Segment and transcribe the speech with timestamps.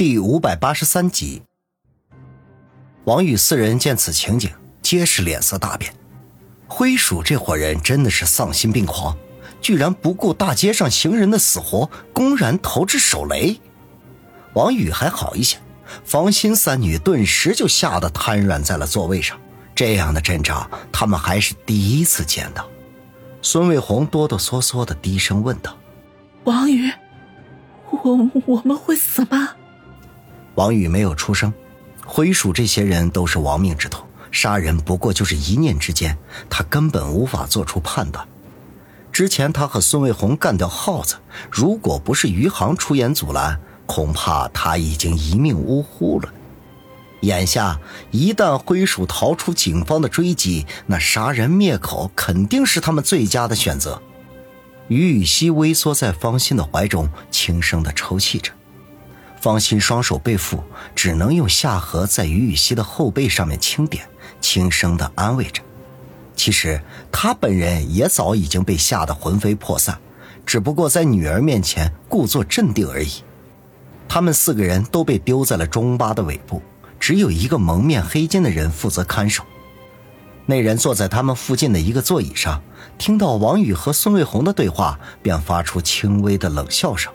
[0.00, 1.42] 第五百八十三集，
[3.04, 5.92] 王宇四人见此情景，皆是脸色大变。
[6.66, 9.14] 灰鼠这伙人真的是丧心病狂，
[9.60, 13.60] 居然不顾大街上行人的死活，公然投掷手雷。
[14.54, 15.58] 王宇还好一些，
[16.02, 19.38] 房心三女顿时就吓得瘫软在了座位上。
[19.74, 22.66] 这样的阵仗，他们还是第一次见到。
[23.42, 25.76] 孙卫红哆哆嗦嗦的低声问道
[26.44, 26.90] ：“王宇，
[27.90, 29.56] 我我们会死吗？”
[30.60, 31.50] 王宇没有出声。
[32.04, 36.18] 灰鼠这些人都是亡命之徒，杀人不过就是一念之间，
[36.50, 38.28] 他根本无法做出判断。
[39.10, 41.16] 之前他和孙卫红干掉耗子，
[41.50, 46.28] 如果不是余杭出言阻拦，恐怕他已经一命呜呼了。
[47.22, 47.80] 眼下
[48.10, 54.02] 一旦灰鼠逃出警方的追击，那杀人灭口肯定是他们最佳的选择。
[54.88, 58.52] 于雨溪微缩在方心的怀中，轻声的抽泣着。
[59.40, 60.60] 方心双手被缚，
[60.94, 64.04] 只能用下颌在于雨溪的后背上面轻点，
[64.40, 65.62] 轻声的安慰着。
[66.36, 69.98] 其实他本人也早已经被吓得魂飞魄散，
[70.46, 73.10] 只不过在女儿面前故作镇定而已。
[74.08, 76.62] 他们四个人都被丢在了中巴的尾部，
[76.98, 79.44] 只有一个蒙面黑金的人负责看守。
[80.46, 82.60] 那人坐在他们附近的一个座椅上，
[82.98, 87.12] 听到王宇和孙卫红的对话，便发出轻微的冷笑声。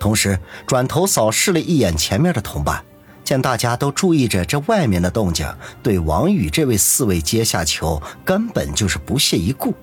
[0.00, 2.82] 同时，转头扫视了一眼前面的同伴，
[3.22, 5.46] 见大家都注意着这外面的动静，
[5.82, 9.74] 对王宇这位四位阶下囚根本就是不屑一顾。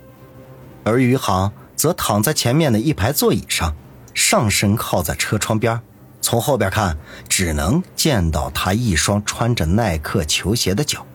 [0.83, 3.73] 而余杭则躺在前面的一排座椅上，
[4.15, 5.79] 上身靠在车窗边，
[6.19, 6.97] 从后边看，
[7.29, 11.05] 只能见到他一双穿着耐克球鞋的脚。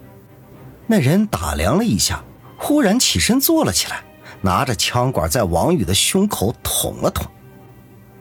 [0.87, 2.23] 那人打量了一下，
[2.57, 4.05] 忽然起身坐了起来，
[4.43, 7.27] 拿着枪管在王宇的胸口捅了捅。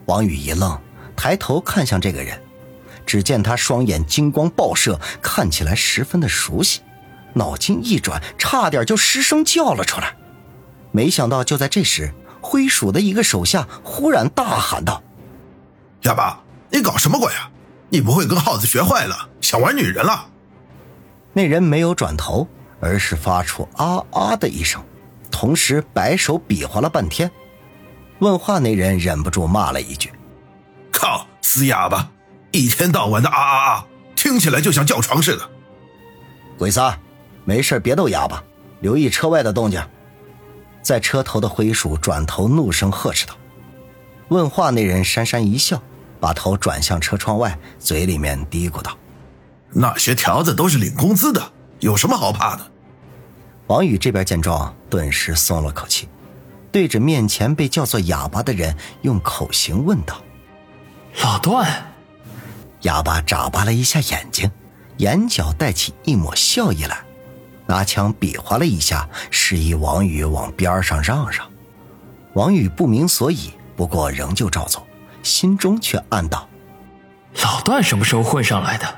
[0.06, 0.78] 王宇一愣，
[1.16, 2.40] 抬头看向这个人，
[3.06, 6.80] 只见他双眼金光爆射，看起来十分的熟悉。
[7.34, 10.14] 脑筋一转，差点就失声叫了出来。
[10.90, 15.02] 没想到，就在这时，灰鼠的一个手下忽然大喊道
[16.02, 17.50] ：“哑巴，你搞什么鬼啊？
[17.88, 20.26] 你不会跟耗子学坏了，想玩女人了？”
[21.32, 22.46] 那人没有转头，
[22.80, 24.82] 而是发出啊啊的一声，
[25.30, 27.30] 同时摆手比划了半天。
[28.22, 30.08] 问话那人忍不住骂了一句
[30.92, 32.08] ：“靠，死哑巴，
[32.52, 35.50] 一天到晚的啊啊啊，听起来就像叫床似的。”
[36.56, 36.96] 鬼三，
[37.44, 38.40] 没事别逗哑巴，
[38.78, 39.84] 留意车外的动静。
[40.82, 43.34] 在车头的灰鼠转头怒声呵斥道
[44.30, 45.82] ：“问话那人讪讪一笑，
[46.20, 48.96] 把头转向车窗外，嘴里面嘀咕道
[49.74, 51.42] ：‘那些条子都是领工资的，
[51.80, 52.70] 有什么好怕的？’”
[53.66, 56.08] 王宇这边见状，顿时松了口气。
[56.72, 60.20] 对着面前被叫做哑巴的人，用口型问道
[61.22, 61.92] ：“老段。”
[62.82, 64.50] 哑巴眨巴了一下眼睛，
[64.96, 66.98] 眼角带起一抹笑意来，
[67.66, 71.46] 拿枪比划了一下，示意王宇往边上让让。
[72.32, 74.84] 王宇不明所以，不过仍旧照做，
[75.22, 76.48] 心中却暗道
[77.44, 78.96] ：“老段什么时候混上来的？”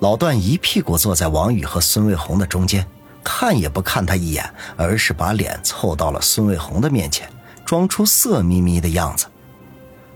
[0.00, 2.86] 老段一屁股坐在王宇和孙卫红的中间。
[3.22, 7.28] 看也不看他一眼，而是把脸凑到了孙卫红的面前，
[7.64, 9.26] 装出色眯眯的样子。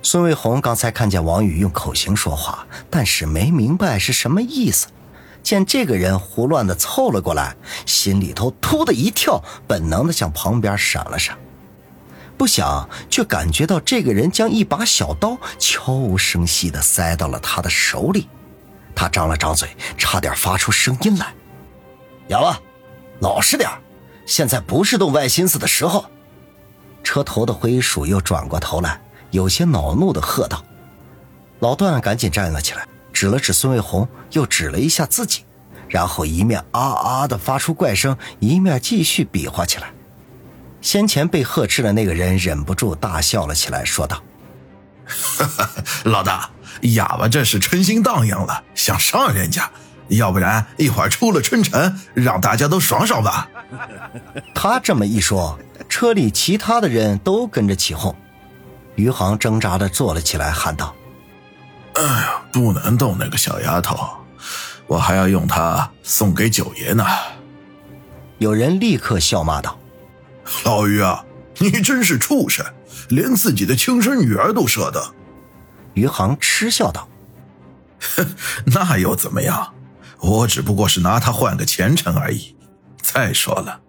[0.02, 4.88] 孙卫红刚才看见王宇用口型说话，但是没明白是什么意思。
[5.42, 7.54] 见这个人胡乱的凑了过来，
[7.86, 11.36] 心里头突的一跳，本能的向旁边闪了闪。
[12.36, 18.28] 不想，却感觉到这个人将一把小刀悄无声息的塞到了他的手里。
[18.94, 21.32] 他张了张嘴，差点发出声音来
[22.28, 22.60] ：“哑巴。”
[23.20, 23.70] 老实点
[24.26, 26.04] 现在不是动歪心思的时候。
[27.02, 30.64] 车头的灰鼠又转过头来，有些恼怒的喝道
[31.60, 35.44] ：“老段，赶紧站了起来，指了指孙卫红，又指了一下自己，
[35.86, 39.92] 然后一面啊啊的发出怪声，一面继续比划起来。”
[40.80, 44.22] 先前被呵斥的那个人忍不住大笑了起来，说道
[46.04, 46.48] ：“老大，
[46.94, 49.70] 哑巴这是春心荡漾了，想上人家。”
[50.08, 53.48] 要不然一会儿出了春城，让大家都爽爽吧。
[54.54, 55.58] 他这么一说，
[55.88, 58.14] 车里其他的人都跟着起哄。
[58.96, 60.94] 余杭挣扎的坐了起来，喊道
[61.94, 63.98] ：“哎呀，不能动那个小丫头，
[64.86, 67.04] 我还要用她送给九爷呢。”
[68.38, 69.78] 有人立刻笑骂道
[70.64, 71.24] ：“老余啊，
[71.58, 72.64] 你真是畜生，
[73.08, 75.14] 连自己的亲生女儿都舍得。”
[75.94, 77.08] 余杭嗤笑道
[78.16, 78.34] ：“哼，
[78.66, 79.73] 那又怎么样？”
[80.24, 82.56] 我只不过是拿他换个前程而已。
[83.02, 83.80] 再说了，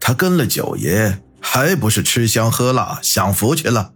[0.00, 3.92] 他跟了九爷，还不是吃香喝辣享福去了？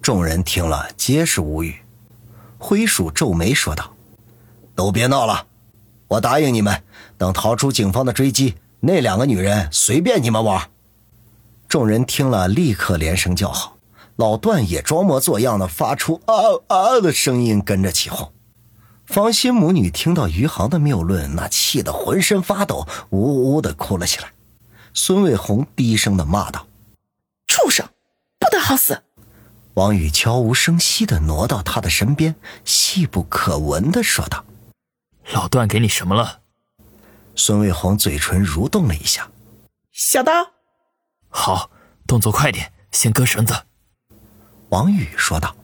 [0.00, 1.76] 众人听了皆是无语。
[2.58, 3.94] 灰鼠皱眉说道
[4.76, 5.46] ：“都别闹了，
[6.08, 6.82] 我答应你们，
[7.18, 10.70] 等逃出警方的追击，那两个女人随便你们玩。”
[11.68, 13.76] 众人听了，立刻连声叫好。
[14.16, 16.34] 老段也装模作样的发出啊
[16.68, 18.32] 啊的声音，跟着起哄。
[19.14, 24.32] 方心母女听到余杭的谬论，那气得浑身发抖，呜呜的哭了起来。
[24.92, 26.66] 孙卫红低声的骂道
[27.46, 27.88] ：“畜生，
[28.40, 29.04] 不得好死！”
[29.74, 32.34] 王宇悄无声息的挪到他的身边，
[32.64, 34.44] 细不可闻的说道
[35.32, 36.40] ：“老段给你什么了？”
[37.36, 39.30] 孙卫红嘴唇蠕动了一下
[39.94, 40.32] ：“小刀。”
[41.30, 41.70] 好，
[42.04, 43.54] 动作快点，先割绳子。
[44.70, 45.54] 王宇说道。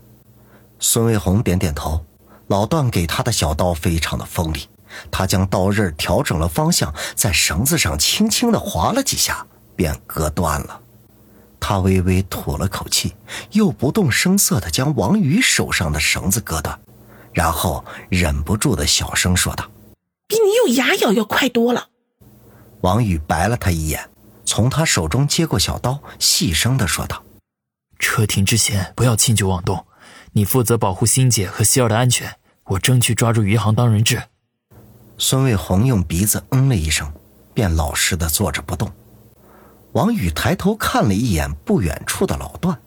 [0.79, 2.06] 孙卫红点点头。
[2.50, 4.69] 老段给他的小刀非常的锋利，
[5.08, 10.81] 他将刀刃调整了方向，在绳子上轻轻的划了几下，便割断了。
[11.61, 13.14] 他微微吐了口气，
[13.52, 16.76] 又不动声色的将王宇手上的绳子割断，
[17.32, 19.70] 然后忍不住的小声说道
[20.26, 21.91] ：“比你用牙咬要快多了。”
[22.82, 24.11] 王宇白了他一眼，
[24.44, 27.23] 从他手中接过小刀，细声的说道
[28.00, 29.87] ：“车停之前不要轻举妄动，
[30.32, 32.35] 你负责保护欣姐和希儿的安全。”
[32.70, 34.22] 我争取抓住余杭当人质。
[35.19, 37.12] 孙卫红用鼻子嗯了一声，
[37.52, 38.88] 便老实的坐着不动。
[39.93, 42.81] 王宇抬头看了一眼不远处的老段，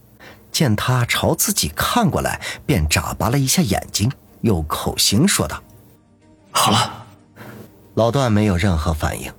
[0.53, 4.09] 见他朝自己看过来，便眨巴了一下眼睛，
[4.39, 5.61] 又口型说道
[6.51, 7.05] ：“好了。”
[7.95, 9.33] 老段没有任何反应，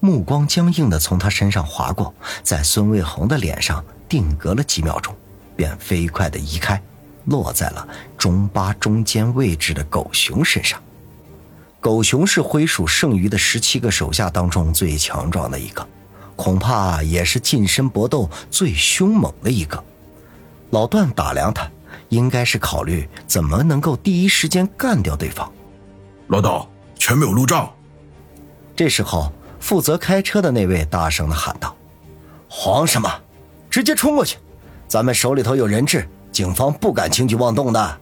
[0.00, 2.12] 目光僵硬的从他身上划过，
[2.42, 5.14] 在孙卫红的脸上定格了几秒钟，
[5.54, 6.82] 便飞快的移开。
[7.26, 7.86] 落在了
[8.16, 10.82] 中巴中间位置的狗熊身上。
[11.80, 15.86] 狗熊是灰鼠剩余的十七个手下当中最强壮的一个，
[16.34, 19.84] 恐怕也是近身搏斗最凶猛的一个。
[20.70, 21.70] 老段打量他，
[22.08, 25.52] 应该是考虑怎么能够第一时间干掉对方。
[26.28, 26.68] 老道，
[26.98, 27.70] 前面有路障。
[28.74, 29.30] 这时候，
[29.60, 31.76] 负责开车的那位大声的喊道
[32.48, 33.12] ：“慌什么？
[33.68, 34.38] 直接冲过去！
[34.88, 38.00] 咱们手里头有人质。”警方不敢轻举妄动的，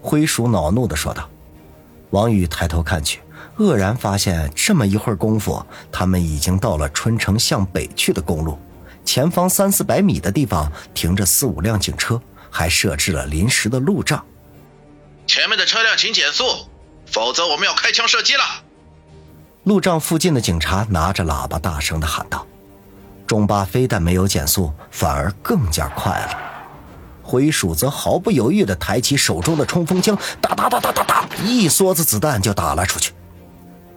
[0.00, 1.28] 灰鼠恼怒的说道。
[2.08, 3.20] 王宇抬头看去，
[3.58, 5.62] 愕然发现这么一会儿功夫，
[5.92, 8.58] 他们已经到了春城向北去的公路。
[9.04, 12.18] 前方三四百米的地方停着四五辆警车，
[12.50, 14.24] 还设置了临时的路障。
[15.26, 16.44] 前面的车辆请减速，
[17.04, 18.42] 否则我们要开枪射击了。
[19.64, 22.46] 路障附近的警察拿着喇叭大声的喊道。
[23.26, 26.53] 中巴非但没有减速，反而更加快了。
[27.34, 33.12] 灰鼠则毫不犹豫地抬起手中的冲锋枪，哒哒哒哒哒哒，一梭子子弹就打了出去。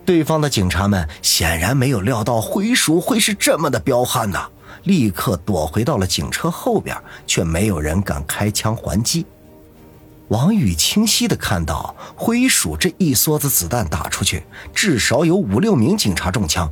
[0.03, 4.49] 对方的警察们显然没有料到灰鼠会是这么的彪悍呐，
[4.85, 6.97] 立刻躲回到了警车后边，
[7.27, 9.23] 却没有人敢开枪还击。
[10.29, 14.43] 王宇清晰地看到，灰鼠这一梭子子弹打出去，
[14.73, 16.67] 至少有五六名警察中枪，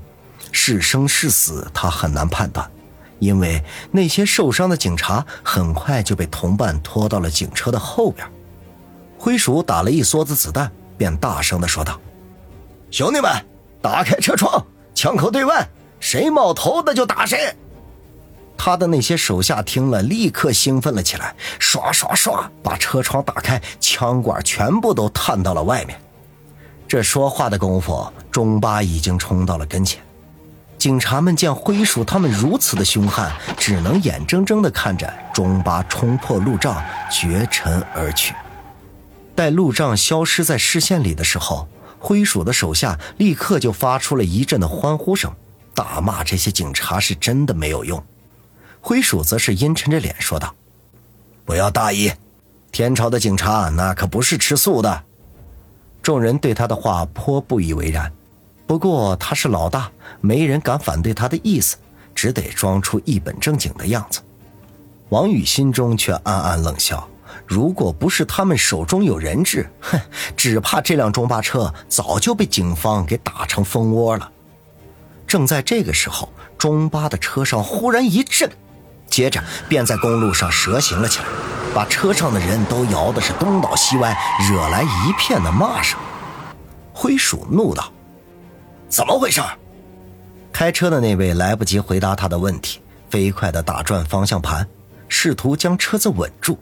[0.52, 2.68] 是生是死，他很难判断。
[3.20, 8.28] 因为那些受伤的警察很快就被同伴拖到了警车的后边，
[9.18, 12.00] 灰鼠打了一梭子子弹，便大声的说道
[12.92, 13.32] ：“兄弟们，
[13.82, 15.68] 打开车窗，枪口对外，
[16.00, 17.56] 谁冒头的就打谁。”
[18.58, 26.00] 他的那些手下听了，立刻兴奋了起来，刷刷刷把车窗打开，枪管全部都探到了外面。
[26.88, 30.01] 这说话的功夫，中巴已经冲到了跟前。
[30.86, 36.80] 警察们见灰鼠他们如此的凶悍，只能眼睁睁地看着中巴冲破路障，
[37.12, 38.36] 绝尘而去。
[39.34, 45.34] 待路障消失在视线里的时候，灰鼠的手下立刻就发出了一阵的欢呼声，
[45.74, 48.04] 大骂这些警察是真的没有用。
[48.80, 50.54] 灰鼠则是阴沉着脸说道
[51.46, 52.12] ：“不要大意，
[52.72, 55.04] 天朝的警察那可不是吃素的。”
[56.04, 58.13] 众人对他的话颇不以为然。
[58.67, 59.91] 不过他是老大，
[60.22, 61.77] 没人敢反对他的意思，
[62.15, 64.22] 只得装出一本正经的样子。
[65.10, 67.07] 王宇心中却暗暗冷笑：
[67.45, 70.00] 如果不是他们手中有人质，哼，
[70.36, 74.31] 只怕这辆中巴车早就被警方给打成蜂窝了。
[75.27, 78.50] 正在这个时候，中巴的车上忽然一震，
[79.07, 81.25] 接着便在公路上蛇行了起来，
[81.75, 84.17] 把车上的人都摇的是东倒西歪，
[84.50, 86.00] 惹来一片的骂声。
[86.93, 87.91] 灰鼠怒道。
[88.89, 89.42] 怎么回事？
[90.51, 94.65] 开车的那位来不及回答他的问题，飞快地打转方向盘，
[95.10, 96.58] 试图将车子稳住，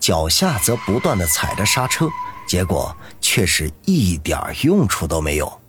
[0.00, 2.08] 脚下则不断地踩着刹车，
[2.46, 5.60] 结果却是一点用处都没有。